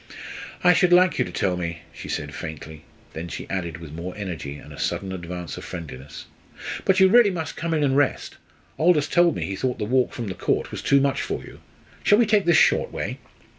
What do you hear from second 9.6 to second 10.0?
the